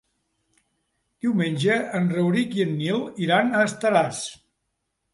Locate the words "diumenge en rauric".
1.25-2.59